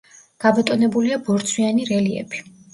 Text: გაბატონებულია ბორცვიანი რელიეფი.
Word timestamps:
გაბატონებულია 0.45 1.21
ბორცვიანი 1.29 1.89
რელიეფი. 1.93 2.45